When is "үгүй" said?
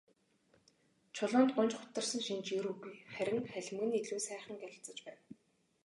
2.73-2.95